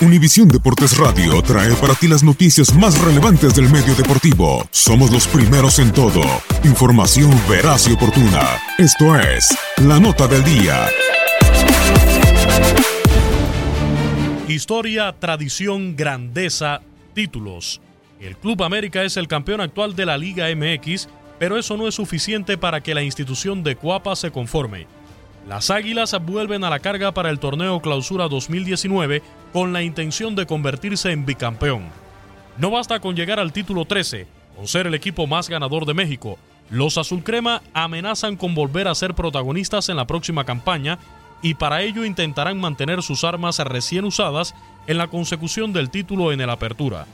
Univisión 0.00 0.46
Deportes 0.46 0.96
Radio 0.96 1.42
trae 1.42 1.74
para 1.74 1.92
ti 1.92 2.06
las 2.06 2.22
noticias 2.22 2.72
más 2.72 2.96
relevantes 3.00 3.56
del 3.56 3.68
medio 3.68 3.96
deportivo. 3.96 4.64
Somos 4.70 5.10
los 5.10 5.26
primeros 5.26 5.80
en 5.80 5.92
todo. 5.92 6.22
Información 6.62 7.32
veraz 7.48 7.88
y 7.88 7.94
oportuna. 7.94 8.60
Esto 8.78 9.18
es 9.18 9.48
La 9.78 9.98
Nota 9.98 10.28
del 10.28 10.44
Día. 10.44 10.86
Historia, 14.46 15.16
tradición, 15.18 15.96
grandeza, 15.96 16.80
títulos. 17.12 17.80
El 18.20 18.36
Club 18.36 18.62
América 18.62 19.02
es 19.02 19.16
el 19.16 19.26
campeón 19.26 19.60
actual 19.60 19.96
de 19.96 20.06
la 20.06 20.16
Liga 20.16 20.46
MX, 20.54 21.08
pero 21.40 21.58
eso 21.58 21.76
no 21.76 21.88
es 21.88 21.96
suficiente 21.96 22.56
para 22.56 22.80
que 22.84 22.94
la 22.94 23.02
institución 23.02 23.64
de 23.64 23.74
Cuapa 23.74 24.14
se 24.14 24.30
conforme. 24.30 24.86
Las 25.48 25.70
Águilas 25.70 26.14
vuelven 26.26 26.62
a 26.62 26.68
la 26.68 26.78
carga 26.78 27.12
para 27.12 27.30
el 27.30 27.38
torneo 27.38 27.80
Clausura 27.80 28.28
2019 28.28 29.22
con 29.54 29.72
la 29.72 29.82
intención 29.82 30.36
de 30.36 30.44
convertirse 30.44 31.10
en 31.10 31.24
bicampeón. 31.24 31.84
No 32.58 32.70
basta 32.70 33.00
con 33.00 33.16
llegar 33.16 33.40
al 33.40 33.54
título 33.54 33.86
13, 33.86 34.26
con 34.54 34.68
ser 34.68 34.86
el 34.86 34.94
equipo 34.94 35.26
más 35.26 35.48
ganador 35.48 35.86
de 35.86 35.94
México. 35.94 36.38
Los 36.68 36.98
azulcrema 36.98 37.62
amenazan 37.72 38.36
con 38.36 38.54
volver 38.54 38.88
a 38.88 38.94
ser 38.94 39.14
protagonistas 39.14 39.88
en 39.88 39.96
la 39.96 40.06
próxima 40.06 40.44
campaña 40.44 40.98
y 41.40 41.54
para 41.54 41.80
ello 41.80 42.04
intentarán 42.04 42.60
mantener 42.60 43.02
sus 43.02 43.24
armas 43.24 43.58
recién 43.60 44.04
usadas 44.04 44.54
en 44.86 44.98
la 44.98 45.08
consecución 45.08 45.72
del 45.72 45.88
título 45.88 46.30
en 46.30 46.42
el 46.42 46.50
Apertura. 46.50 47.06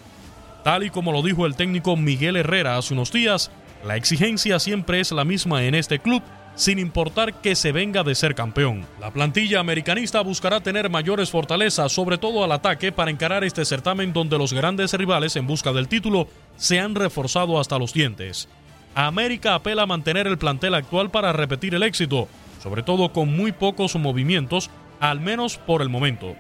Tal 0.65 0.83
y 0.83 0.91
como 0.91 1.12
lo 1.12 1.23
dijo 1.23 1.47
el 1.47 1.55
técnico 1.55 1.97
Miguel 1.97 2.34
Herrera 2.34 2.78
hace 2.78 2.94
unos 2.94 3.12
días, 3.12 3.53
la 3.87 3.94
exigencia 3.94 4.59
siempre 4.59 4.99
es 4.99 5.12
la 5.12 5.25
misma 5.25 5.62
en 5.62 5.77
este 5.77 6.00
club, 6.00 6.23
sin 6.55 6.79
importar 6.79 7.35
que 7.41 7.55
se 7.55 7.73
venga 7.73 8.03
de 8.03 8.15
ser 8.15 8.35
campeón. 8.35 8.87
La 9.01 9.11
plantilla 9.11 9.61
americanista 9.61 10.21
buscará 10.21 10.61
tener 10.61 10.91
mayores 10.91 11.31
fortalezas, 11.31 11.93
sobre 11.93 12.19
todo 12.19 12.45
al 12.45 12.53
ataque, 12.53 12.93
para 12.93 13.11
encarar 13.11 13.45
este 13.45 13.65
certamen 13.65 14.13
donde 14.13 14.39
los 14.39 14.53
grandes 14.53 14.93
rivales 14.95 15.37
en 15.37 15.47
busca 15.47 15.73
del 15.73 15.89
título 15.89 16.29
se 16.57 16.81
han 16.81 16.95
reforzado 16.95 17.59
hasta 17.59 17.79
los 17.79 17.93
dientes. 17.93 18.49
América 18.95 19.55
apela 19.55 19.83
a 19.83 19.87
mantener 19.87 20.27
el 20.27 20.39
plantel 20.39 20.75
actual 20.75 21.11
para 21.11 21.33
repetir 21.33 21.75
el 21.75 21.83
éxito, 21.83 22.29
sobre 22.63 22.83
todo 22.83 23.13
con 23.13 23.35
muy 23.35 23.53
pocos 23.53 23.97
movimientos, 23.97 24.71
al 25.01 25.21
menos 25.21 25.59
por 25.59 25.83
el 25.83 25.89
momento. 25.89 26.35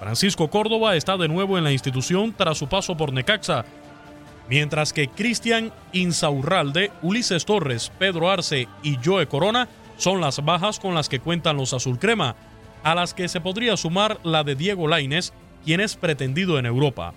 Francisco 0.00 0.48
Córdoba 0.48 0.96
está 0.96 1.16
de 1.18 1.28
nuevo 1.28 1.58
en 1.58 1.64
la 1.64 1.72
institución 1.72 2.34
tras 2.36 2.58
su 2.58 2.68
paso 2.68 2.96
por 2.96 3.12
Necaxa, 3.12 3.66
mientras 4.50 4.92
que 4.92 5.08
Cristian 5.08 5.72
Insaurralde, 5.92 6.90
Ulises 7.00 7.46
Torres, 7.46 7.90
Pedro 7.98 8.30
Arce 8.30 8.68
y 8.82 8.98
Joe 9.02 9.26
Corona 9.26 9.68
son 9.96 10.20
las 10.20 10.44
bajas 10.44 10.80
con 10.80 10.94
las 10.94 11.08
que 11.08 11.20
cuentan 11.20 11.56
los 11.56 11.72
azulcrema, 11.72 12.34
a 12.82 12.94
las 12.94 13.14
que 13.14 13.28
se 13.28 13.40
podría 13.40 13.76
sumar 13.76 14.18
la 14.24 14.42
de 14.42 14.56
Diego 14.56 14.88
Laines, 14.88 15.32
quien 15.64 15.80
es 15.80 15.96
pretendido 15.96 16.58
en 16.58 16.66
Europa. 16.66 17.14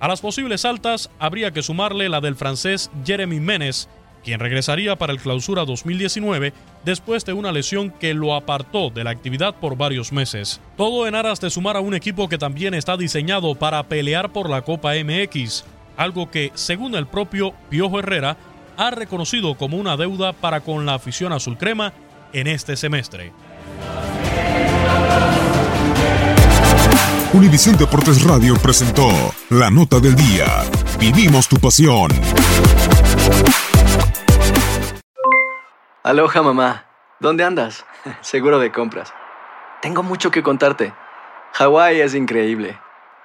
A 0.00 0.08
las 0.08 0.20
posibles 0.20 0.64
altas 0.66 1.10
habría 1.18 1.52
que 1.52 1.62
sumarle 1.62 2.10
la 2.10 2.20
del 2.20 2.36
francés 2.36 2.90
Jeremy 3.06 3.40
Menes, 3.40 3.88
quien 4.22 4.40
regresaría 4.40 4.96
para 4.96 5.12
el 5.12 5.20
Clausura 5.20 5.64
2019 5.64 6.52
después 6.84 7.24
de 7.24 7.32
una 7.32 7.52
lesión 7.52 7.90
que 7.90 8.12
lo 8.12 8.34
apartó 8.34 8.90
de 8.90 9.04
la 9.04 9.10
actividad 9.10 9.54
por 9.54 9.76
varios 9.76 10.12
meses. 10.12 10.60
Todo 10.76 11.06
en 11.06 11.14
aras 11.14 11.40
de 11.40 11.48
sumar 11.48 11.76
a 11.76 11.80
un 11.80 11.94
equipo 11.94 12.28
que 12.28 12.36
también 12.36 12.74
está 12.74 12.96
diseñado 12.96 13.54
para 13.54 13.84
pelear 13.84 14.32
por 14.32 14.50
la 14.50 14.62
Copa 14.62 14.94
MX, 14.94 15.64
algo 15.96 16.30
que, 16.30 16.52
según 16.54 16.94
el 16.94 17.06
propio 17.06 17.52
Piojo 17.68 17.98
Herrera, 17.98 18.36
ha 18.76 18.90
reconocido 18.90 19.56
como 19.56 19.76
una 19.76 19.96
deuda 19.96 20.32
para 20.32 20.60
con 20.60 20.86
la 20.86 20.94
afición 20.94 21.32
azul 21.32 21.56
crema 21.56 21.92
en 22.32 22.46
este 22.46 22.76
semestre. 22.76 23.32
Univisión 27.32 27.76
Deportes 27.76 28.22
Radio 28.24 28.54
presentó 28.56 29.08
La 29.50 29.70
Nota 29.70 30.00
del 30.00 30.14
Día. 30.14 30.46
Vivimos 30.98 31.48
tu 31.48 31.56
pasión. 31.56 32.10
Aloha 36.02 36.42
mamá, 36.42 36.86
¿dónde 37.18 37.44
andas? 37.44 37.84
Seguro 38.20 38.58
de 38.58 38.70
compras. 38.70 39.12
Tengo 39.82 40.02
mucho 40.02 40.30
que 40.30 40.42
contarte. 40.42 40.94
Hawái 41.52 42.00
es 42.00 42.14
increíble. 42.14 42.78